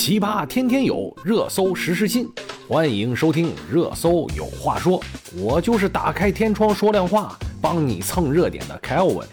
[0.00, 2.26] 奇葩天天有，热搜时时新。
[2.66, 4.98] 欢迎收听《热搜有话说》，
[5.36, 9.26] 我就是打开天窗说亮话，帮你蹭热点的 Kelvin。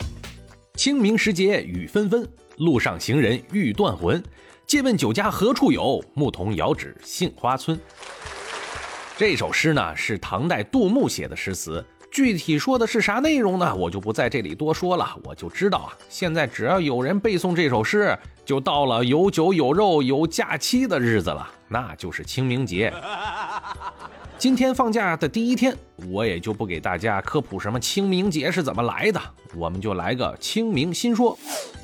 [0.73, 2.27] 清明时节雨纷纷，
[2.57, 4.21] 路上行人欲断魂。
[4.65, 6.03] 借问酒家何处有？
[6.13, 7.79] 牧童遥指杏花村。
[9.15, 11.81] 这首诗呢，是唐代杜牧写的诗词。
[12.17, 13.75] 具体说的是啥内容呢？
[13.75, 15.15] 我就不在这里多说了。
[15.23, 22.91] 我就知道啊，现在只要有人背诵这首诗，就到了有酒有肉有假期的日子了，那就是清明节。
[24.35, 25.77] 今天放假的第一天，
[26.09, 29.21] 我也就不给大家科普什么清明节是怎么来的，
[29.53, 31.37] 我们就来个清明新说。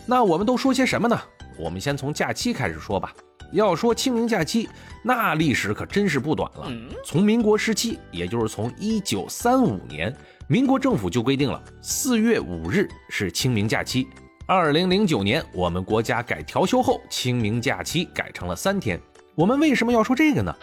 [0.08, 1.22] 那我们都说些什么呢？
[1.58, 3.14] 我们先从假期开始说吧。
[3.52, 4.68] 要说清明假期，
[5.04, 6.72] 那历史可真是不短了。
[7.06, 10.12] 从民国时期，也就是从一九三五年，
[10.48, 14.08] 民国政府就规定了四月五日是清明假期。
[14.48, 19.00] 二零零九年，我们国家改调休后，清明假期改成了三天。
[19.36, 20.56] 我们为什么要说这个呢？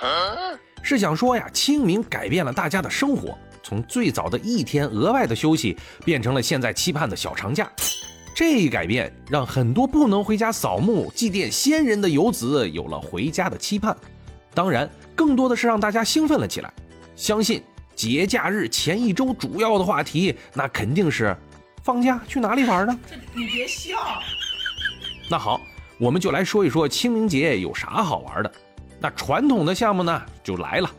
[0.83, 7.71] 是想说呀，清明改变了大家的生活，从最早的一天额外的休息，变成了现在期盼的小长假。
[8.41, 13.95] 这一改变让很多不能回家扫墓祭奠先人的游子有了回家的期盼，
[14.55, 16.73] 当然，更多的是让大家兴奋了起来。
[17.15, 17.63] 相信
[17.95, 21.37] 节假日前一周主要的话题，那肯定是
[21.83, 22.99] 放假去哪里玩呢？
[23.35, 23.99] 你别笑。
[25.29, 25.61] 那好，
[25.99, 28.51] 我们就来说一说清明节有啥好玩的。
[28.99, 30.91] 那传统的项目呢，就来了：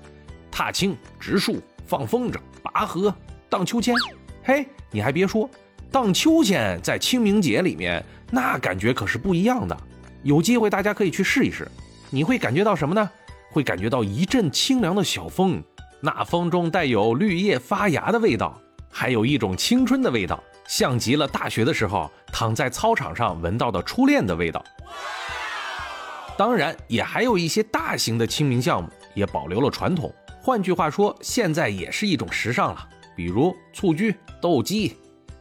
[0.52, 3.12] 踏青、植树、放风筝、拔河、
[3.50, 3.96] 荡秋千。
[4.44, 5.50] 嘿，你还别说。
[5.92, 9.78] 荡秋千在清明节里面，那感觉可是不一样的。
[10.24, 11.70] 有机会大家可以去试一试，
[12.10, 13.10] 你会感觉到什么呢？
[13.50, 15.62] 会感觉到一阵清凉的小风，
[16.00, 18.58] 那风中带有绿叶发芽的味道，
[18.90, 24.64] 还有一种青春的味道，像极了大学的时候躺在操场上闻到的初恋的味道。
[26.38, 34.96] 当然，也还有一些大型的清明项目也保留了传统，换句话说，现在也是一种时尚了，比如蹴鞠、斗鸡。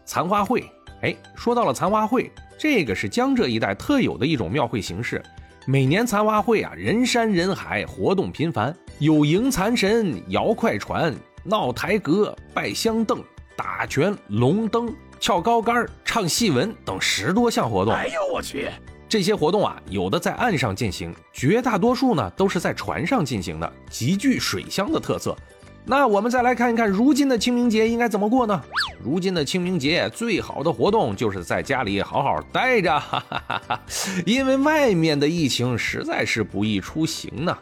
[0.04, 0.64] 残花会，
[1.02, 5.22] 哎，说到了残花会，这个是江浙一带特有的一种庙会形式。
[5.66, 13.22] 每年残花会啊，人山人海，活动频繁，有迎残神、摇快船、闹台阁、拜香凳、
[13.56, 17.94] 打拳、龙灯、跳高杆、唱戏文等十多项活动。
[17.94, 18.68] 哎呦我去！
[19.08, 25.36] 这些活动啊，有的在岸上进行，绝大多数呢都是在船上进行的，极具水乡的特色。
[25.84, 28.62] 那我们再来看一看，如今的清明节应该怎么过呢？
[29.02, 33.80] 如今的清明节最好的活动就是在家里好好待着，哈哈哈哈
[34.26, 37.56] 因为外面的疫情实在是不易出行呢。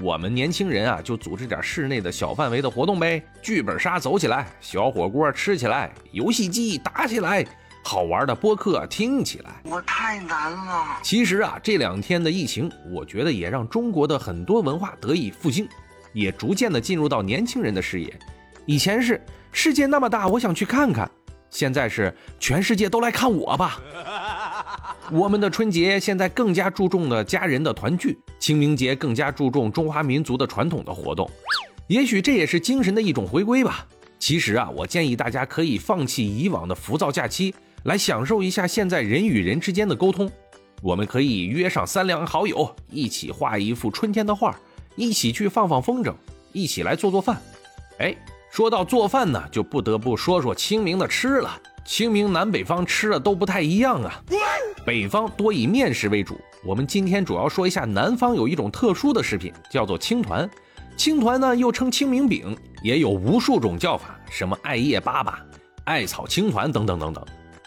[0.00, 7.46] 我们年轻人啊，就组织点室内的小范围的活动呗，剧本杀走起来，小火锅吃起来，游戏机打起来，
[7.82, 9.50] 好玩的播客听起来。
[9.64, 10.98] 我太难了。
[11.02, 15.66] 其实啊，这两天的疫情，我觉得也让中国的很多文化得以复兴。
[16.12, 18.12] 也逐渐的进入到年轻人的视野，
[18.66, 19.20] 以前是
[19.56, 21.08] 世界那么大，我想去看看；
[21.48, 23.80] 现在是全世界都来看我吧。
[25.12, 31.30] 我们的春节现在更加注重的家人的团聚，清明节更加注重中华民族的传统的活动。
[31.86, 33.86] 也许这也是精神的一种回归吧。
[34.18, 37.54] 其实啊，我建议大家可以放弃以往的浮躁假期，
[37.84, 40.28] 来享受一下现在人与人之间的沟通。
[40.82, 44.58] 我们可以约上三两好友，一起画一幅春天的画。
[44.96, 46.12] 一起去放放风筝，
[46.52, 47.40] 一起来做做饭。
[47.98, 48.14] 哎，
[48.54, 51.60] 说到做饭呢，就不得不说说清明的吃了。
[51.84, 54.22] 清明南北方吃的都不太一样啊。
[54.86, 60.48] 北方多以面食为主，我们今天主要说一下南方有一种特殊的食品，叫做青团。
[60.96, 65.34] 青团呢又称清明饼，也有无数种叫法，什么艾叶粑粑、
[65.86, 67.24] 艾草青团等等等等。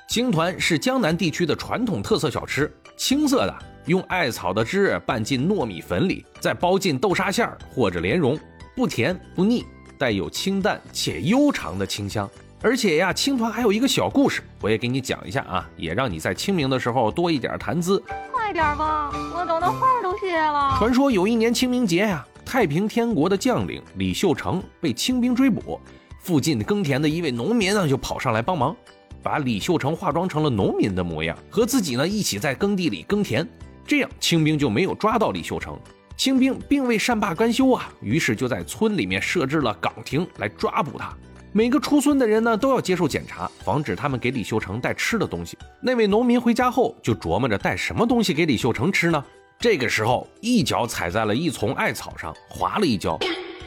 [0.07, 3.53] 青团是江南地区的传统特色小吃，青色的。
[3.87, 8.39] 用艾草的汁拌进糯米粉里，再包进豆沙馅儿或者莲蓉，
[8.73, 9.65] 不甜不腻，
[9.97, 12.29] 带有清淡且悠长的清香。
[12.59, 18.01] 而且呀，青团还有一个小故事，我也给你讲一下啊，也让你在清明的时候多一点谈资。
[18.31, 20.75] 快点吧，我等的画都谢了。
[20.79, 25.79] 传说有一年清明节呀，太平天国的将领李秀成被清兵追捕，
[26.19, 28.75] 附近耕田的一位农民呢就跑上来帮忙，
[29.21, 33.47] 把李秀成化妆成了农民的模样，和自己呢一起在耕地里耕田。
[33.85, 35.79] 这样清兵就没有抓到李秀成，
[36.17, 41.15] 清兵并未善罢甘休啊，于是就在村里面设置了岗亭来抓捕他。
[41.53, 45.55] 每个出村的人呢都要接受检查，防止他们给李秀成带吃的东西。
[45.79, 49.23] 那位农民回家后就琢磨着带什么东西给李秀成吃呢？
[49.59, 53.17] 这个时候一脚踩在了一丛艾草上，滑了一跤，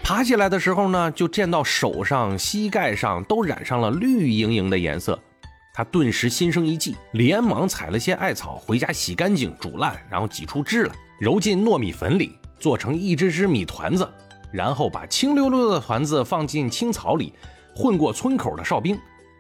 [0.02, 5.18] 爬起来的时候呢就见到手上、膝盖上都染上了绿莹莹的颜色。
[5.72, 10.94] 他顿时心生一计，连忙采了些艾草回家洗干净、煮烂，然后挤出汁来。
[11.20, 14.08] 揉进糯米粉里，做成一只只米团子，
[14.52, 17.32] 然后把青溜溜的团子放进青草里，
[17.74, 18.96] 混过村口的哨兵。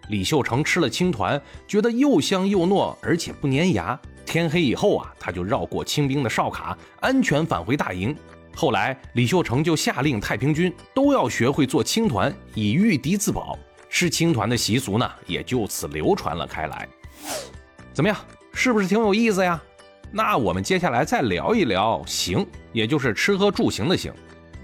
[0.08, 3.96] 李秀成吃了青团，觉得又香又糯，而且不粘牙。
[4.26, 8.16] 天黑以后啊，他就绕过清兵的哨卡，安全返回大营。
[8.56, 13.56] 后来，李秀成就下令太平军都要学会做青团，以御敌自保。
[13.88, 16.88] 吃青团的习俗呢，也就此流传了开来。
[17.92, 18.16] 怎么样，
[18.52, 19.60] 是不是挺有意思呀？
[20.12, 24.12] 那我们接下来再聊一聊行，也就是吃喝住行的行。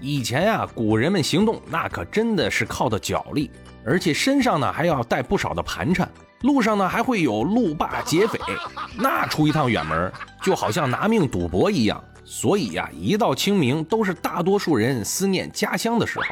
[0.01, 3.49] 以前呀，古人们行动那可真的是靠的脚力，
[3.85, 6.07] 而且身上呢还要带不少的盘缠，
[6.41, 8.39] 路上呢还会有路霸劫匪，
[8.99, 10.11] 那出一趟远门
[10.43, 12.03] 就好像拿命赌博一样。
[12.25, 16.25] 所以呀，一到清明都是大多数人思念家乡的时候。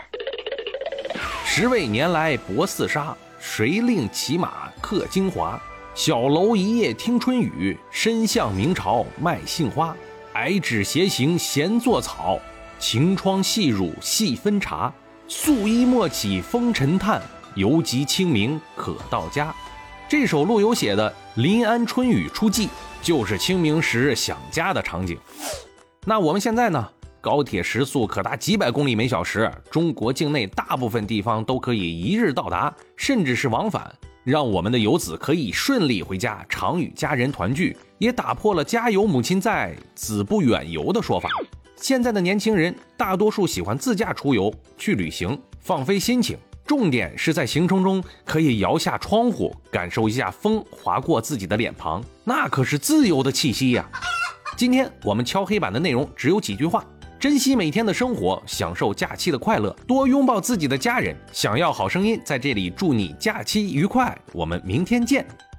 [1.45, 5.57] 十位年来搏四杀，谁令骑马刻精华？
[5.95, 9.95] 小楼一夜听春雨，身向明朝卖杏花。
[10.33, 12.37] 矮纸斜行闲作草，
[12.77, 14.93] 晴窗细入细分茶。
[15.29, 17.21] 素衣莫起风尘叹，
[17.55, 19.55] 犹及清明可到家。
[20.09, 21.09] 这首陆游写的
[21.41, 22.67] 《临安春雨初霁》，
[23.01, 25.17] 就是清明时想家的场景。
[26.05, 26.89] 那我们现在呢？
[27.21, 33.95] 高铁时速可达几百公里每小时，中国境内大部分地方都可以一日到达，甚至是往返，
[34.25, 41.29] 让我们的游子可以顺利回家，常与家人团聚，也打破了“家有母亲在，子不远游”的说法。
[41.75, 46.35] 现在的年轻人大多数喜欢自驾出游，去旅行，放飞心情，
[46.65, 53.87] 重点是在行程中可以摇下窗户，感受一下风划过自己的脸庞，那可是自由的气息呀。
[54.57, 56.83] 今天我们敲黑板的内容只有几句话：
[57.19, 61.15] 珍惜每天的生活，享受假期的快乐，多拥抱自己的家人。
[61.31, 64.15] 想要好声音，在这里祝你假期愉快。
[64.33, 65.25] 我们明天见。